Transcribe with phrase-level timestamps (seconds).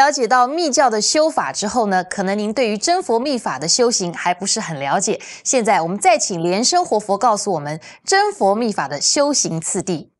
[0.00, 5.20] 了解到密教的修法之后呢，可能您对于真佛密法的修行还不是很了解。
[5.44, 10.10] 现在我们再请莲生活佛告诉我们真佛密法的修行次第。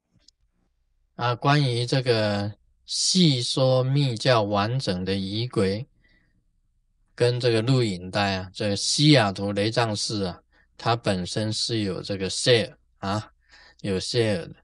[1.17, 2.53] 啊，关于这个
[2.85, 5.87] 细说密教完整的仪轨，
[7.15, 10.41] 跟这个录影带啊，这个西雅图雷藏寺啊，
[10.77, 13.31] 它本身是有这个 share 啊，
[13.81, 14.57] 有 share 的，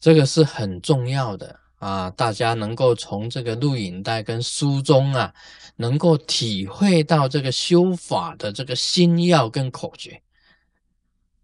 [0.00, 5.34] 这个是很重要的啊，大家能够从这个录影带跟书中啊，
[5.74, 10.22] 能够体会到这个修法的这个心要跟口诀，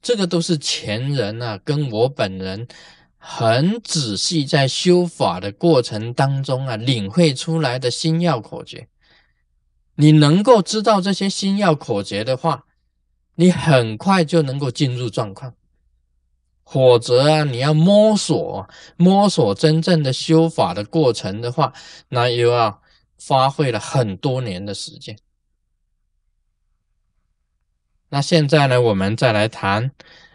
[0.01, 2.69] 这个都是前人啊，跟我本人。
[3.21, 8.87] 很仔细，在修法的过程当中啊，领会出来的心要口诀，
[9.97, 12.65] 你能够知道这些心要口诀的话，
[13.35, 15.53] 你很快就能够进入状况。
[16.71, 21.73] 否则啊，你要摸索摸索真正的修法的过程的话，
[22.09, 22.83] 那又要
[23.19, 25.19] 花费了很多年的时间。
[28.11, 29.91] 那现在呢，我们再来谈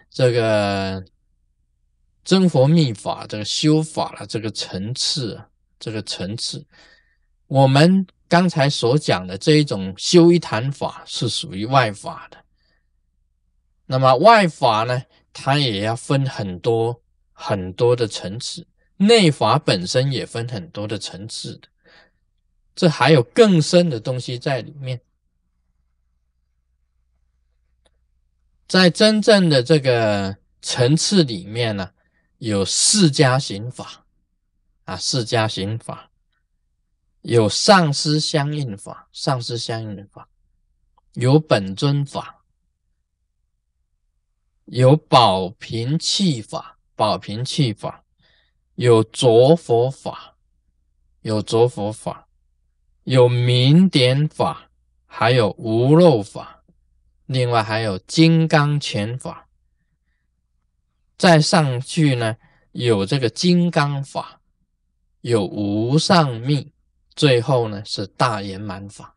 [0.09, 1.06] 这个。
[2.25, 5.44] 真佛密法这个修法的这个层次，
[5.78, 6.66] 这个层次，
[7.47, 12.38] 我们刚才所讲的这一种修一坛法是属于外法的。
[13.88, 15.03] 那么外法呢，
[15.34, 17.02] 它也要分很多
[17.34, 18.66] 很多的层次，
[18.98, 21.67] 内法本身也分很多的层次的，
[22.75, 25.02] 这还有更深的东西在里面。
[28.67, 31.92] 在真正的这个层次里面呢。
[32.40, 34.06] 有四家行法。
[34.84, 36.12] 啊，四家行法。
[37.22, 40.28] 有上师相应法，上师相应法。
[41.14, 42.43] 有本尊法，
[44.76, 48.04] 有保平气法，保平气法
[48.74, 50.36] 有着佛法，
[51.22, 52.28] 有着佛法
[53.03, 54.72] 有明点法，
[55.06, 56.64] 还有无漏法，
[57.28, 59.47] 另外还有金刚拳法。
[61.20, 62.36] 再上去呢，
[62.72, 64.42] 有这个金刚法，
[65.22, 66.72] 有无上密，
[67.14, 69.16] 最后呢是大圆满法。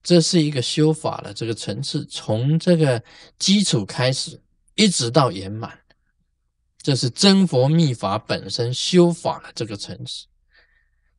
[0.00, 3.02] 这是一个修法的这个层次，从这个
[3.38, 4.40] 基础开始，
[4.74, 5.80] 一直到圆满，
[6.82, 10.26] 这是真佛密法本身修法的这个层次。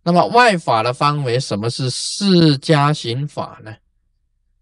[0.03, 3.75] 那么外法的方为什么是释迦行法呢？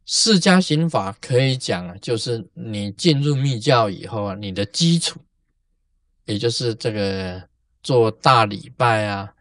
[0.06, 5.20] 释迦行法可以讲啊，就是你进入密教以后啊，你的基础，
[6.26, 7.50] 也就是这个
[7.82, 9.34] 做大礼拜啊，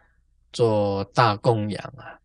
[0.53, 2.19] 做大供养啊，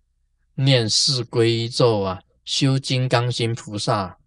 [0.56, 4.18] 念四皈咒啊，修金刚心菩萨，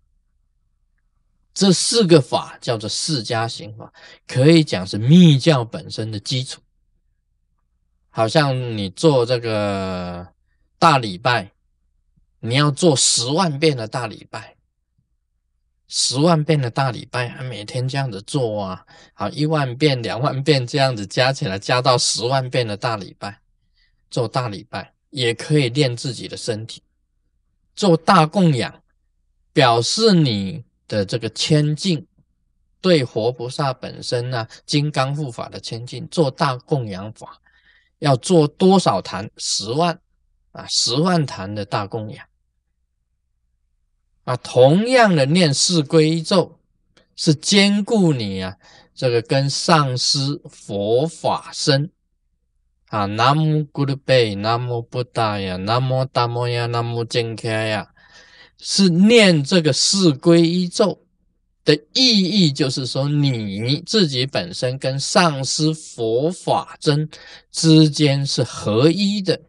[1.55, 3.93] 这四个法叫做释迦行法，
[4.27, 6.61] 可以讲是密教本身的基础。
[8.11, 10.29] 好像你做这个
[10.79, 11.53] 大礼拜。
[12.43, 14.57] 你要做十万遍的大礼拜，
[15.87, 23.43] 十万遍的大礼拜，每天这样子做啊，好一万遍、两万遍这样子加起来，加到十万遍的大礼拜，
[24.11, 26.83] 做大礼拜也可以练自己的身体，
[27.77, 28.83] 做大供养，
[29.53, 32.05] 表示你的这个谦敬，
[32.81, 37.41] 对活菩萨本身呢，金刚护法的谦敬，做大供养法，
[38.01, 39.31] 要做多少坛？
[39.37, 40.01] 十万
[40.51, 42.27] 啊，十万坛的大供养。
[44.25, 46.59] 啊，同样的念四归咒，
[47.15, 48.57] 是兼顾你啊，
[48.93, 51.93] 这个跟上师佛法身
[52.89, 57.90] 啊，南无咕噜贝，南无布达呀，南无达摩呀，南无坚开呀，
[58.61, 61.03] 是念这个四皈依咒
[61.65, 67.09] 的意义，就是说你自己本身跟上师佛法真
[67.51, 69.41] 之间是合一的，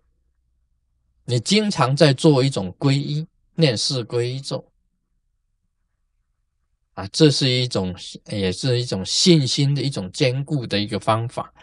[1.26, 3.28] 你经常在做一种皈依。
[3.56, 4.72] 念四皈依咒
[6.94, 7.94] 啊，这是一种，
[8.28, 11.54] 也是一种信心的一种坚固的一个方法。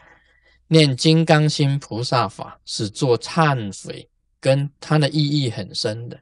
[0.68, 4.08] 念金刚心菩萨法是做忏悔，
[4.38, 6.20] 跟它的意义很深的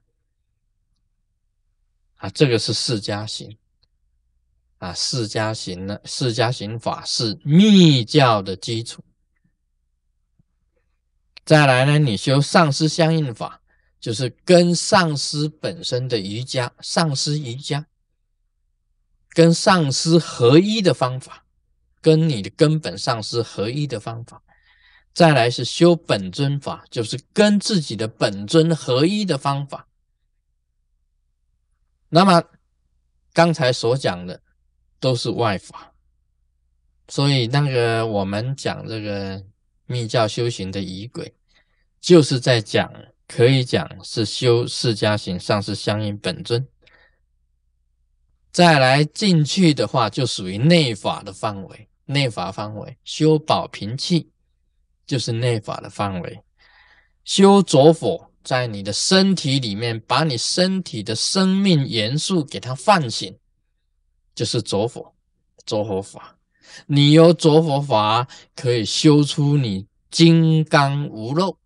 [2.17, 2.29] 啊。
[2.31, 3.57] 这个是释迦行
[4.79, 9.03] 啊，释迦行呢，释迦行法是密教的基础。
[11.45, 13.61] 再来呢，你修上师相应法。
[13.99, 17.87] 就是跟上师本身的瑜伽，上师瑜伽，
[19.31, 21.45] 跟上师合一的方法，
[22.03, 24.45] 跟你的根本上师合一的方法。
[25.13, 29.86] 再来是修本尊法，就是跟自己的本尊合一的方法。
[32.17, 32.43] 那么
[33.35, 34.41] 刚才所讲的
[34.99, 35.93] 都是外法，
[37.09, 39.45] 所以那个我们讲这个
[39.85, 41.35] 密教修行的仪轨。
[42.01, 42.91] 就是在讲，
[43.29, 46.67] 可以讲是修释迦行上师相应本尊。
[48.51, 54.31] 再来进去的话，就属于内法的范围，内法范围修保平气，
[55.07, 56.41] 就是内法的范围。
[57.25, 63.37] 修着火，在你的身体里面，把你身体的生命元素给它唤醒，
[64.37, 65.13] 就是着火，
[65.65, 66.39] 着火法。
[66.87, 71.59] 你有着火法，可以修出你金刚无漏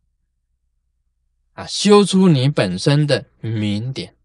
[1.52, 4.16] 啊，修出你本身的明点。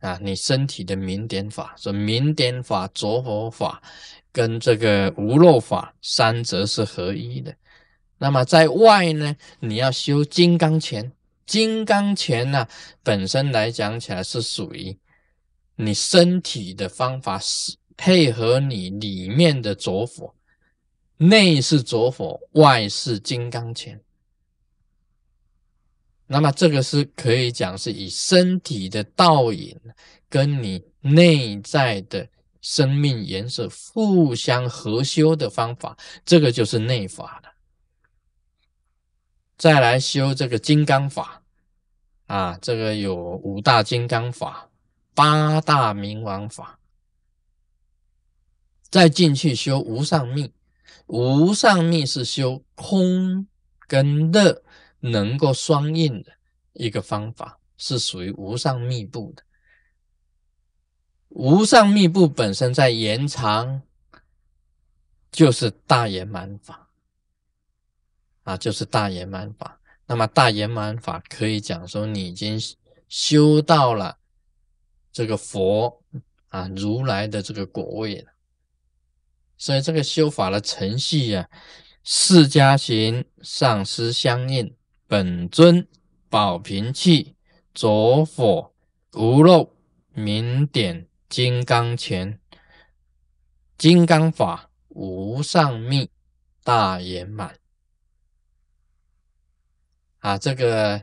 [0.00, 3.80] 啊，你身体的明点法，说明点法、着火法
[4.32, 7.54] 跟这个无漏法三者是合一的。
[8.18, 11.12] 那么在外呢，你要修金刚拳。
[11.46, 12.66] 金刚拳呢，
[13.02, 14.98] 本身来讲起来是属于
[15.76, 20.34] 你身体的方法，是配合你里面的着火，
[21.16, 24.00] 内是着火，外是金刚拳。
[26.26, 29.78] 那么这个是可以讲是以身体的倒影
[30.28, 32.28] 跟你内在的
[32.60, 37.55] 生命颜色互相合修的方法，这个就是内法了。
[39.56, 41.42] 再来修这个金刚法
[42.26, 44.70] 啊，这个有五大金刚法、
[45.14, 46.78] 八大明王法，
[48.90, 50.52] 再进去修无上密，
[51.06, 53.46] 无上密是修空
[53.86, 54.62] 跟乐。
[55.00, 56.32] 能够双印的
[56.72, 59.42] 一个方法是属于无上密部的。
[61.28, 63.82] 无上密部本身在延长，
[65.30, 66.85] 就是大圆满法
[68.46, 69.80] 啊，就是大圆满法。
[70.06, 72.60] 那么大圆满法可以讲说，你已经
[73.08, 74.18] 修到了
[75.12, 76.00] 这个佛
[76.48, 78.32] 啊如来的这个果位了。
[79.58, 81.48] 所以这个修法的程序呀，
[82.04, 84.74] 释迦行上师相应。
[85.08, 85.86] 本尊
[86.28, 87.36] 宝瓶器
[87.72, 88.72] 着火
[89.12, 89.72] 无漏
[90.12, 92.40] 明点金刚拳
[93.78, 96.10] 金刚法无上密
[96.64, 97.56] 大圆满
[100.26, 100.36] 啊！
[100.36, 101.00] 这个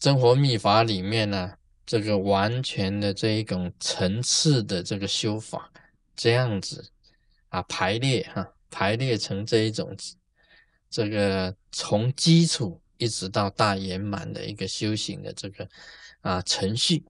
[0.00, 1.52] 真活密法里面呢，
[1.86, 5.70] 这个完全的这一种层次的这个修法，
[6.16, 6.90] 这样子
[7.50, 9.96] 啊排列哈，排列成这一种
[10.90, 12.80] 这个从基础。
[13.00, 15.68] 一直到大圆满的一个修行的这个
[16.20, 17.04] 啊程序，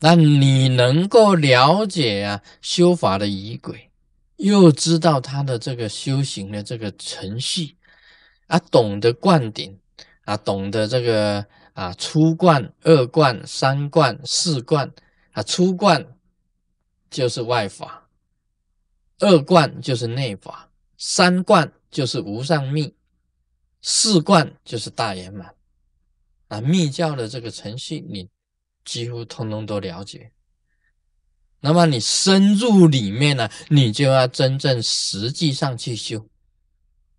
[0.00, 3.90] 那你能够了解啊修法的仪轨，
[4.36, 7.76] 又知道他的这个修行的这个程序
[8.46, 9.78] 啊，懂得灌顶
[10.24, 14.92] 啊，懂得这个啊初灌、二灌、三灌、四灌
[15.32, 16.16] 啊，初灌
[17.10, 18.08] 就是外法，
[19.18, 22.94] 二灌就是内法，三灌就是无上密。
[23.86, 25.54] 四观就是大圆满
[26.48, 28.30] 啊，密教的这个程序你
[28.82, 30.32] 几乎通通都了解。
[31.60, 36.26] 那么你深入里面呢，你就要真正实际上去修，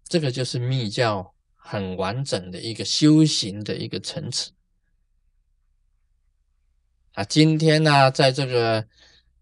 [0.08, 1.35] 这个就是密教
[1.68, 4.52] 很完整的一个修行的一个层次
[7.14, 7.24] 啊。
[7.24, 8.86] 今天呢，在这个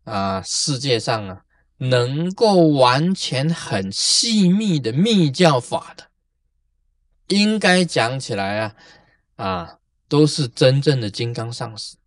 [0.06, 1.44] 啊世界上啊，
[1.78, 6.10] 能够完全很细密的密教法的。
[7.28, 8.76] 应该讲起来啊，
[9.36, 11.98] 啊，都是真正的金刚上师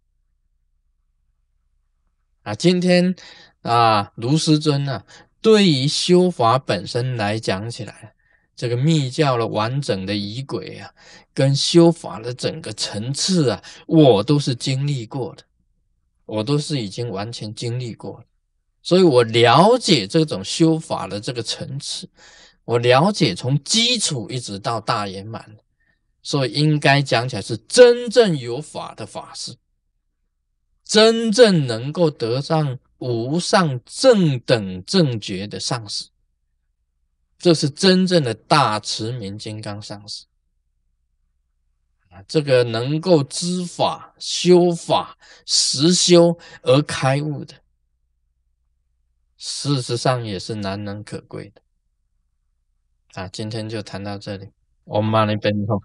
[2.42, 2.54] 啊。
[2.54, 3.14] 今天
[3.60, 5.04] 啊，卢师尊呢，
[5.42, 8.14] 对于修法本身来讲起来，
[8.56, 10.90] 这个密教的完整的仪轨啊，
[11.34, 15.44] 跟修法的整个层次啊，我都是经历过的，
[16.24, 18.24] 我都是已经完全经历过了，
[18.82, 22.08] 所以我了解这种修法的这个层次。
[22.64, 25.56] 我了解从基础一直到大圆满，
[26.20, 29.54] 所以应该讲起来是真正有法的法师，
[30.82, 36.06] 真正能够得上无上正等正觉的上师，
[37.38, 40.24] 这是真正的大慈明金刚上师
[42.08, 42.22] 啊！
[42.26, 47.54] 这个能够知法、修法、实修而开悟的，
[49.36, 51.62] 事实上也是难能可贵的。
[53.12, 54.50] 啊，今天就谈到这里，
[54.84, 55.82] 我们马上奔后。